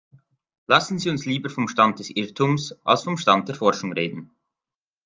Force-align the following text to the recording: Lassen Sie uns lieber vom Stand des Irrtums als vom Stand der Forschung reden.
Lassen 0.65 0.97
Sie 0.97 1.11
uns 1.11 1.27
lieber 1.27 1.51
vom 1.51 1.67
Stand 1.67 1.99
des 1.99 2.09
Irrtums 2.09 2.75
als 2.83 3.03
vom 3.03 3.19
Stand 3.19 3.49
der 3.49 3.53
Forschung 3.55 3.93
reden. 3.93 4.31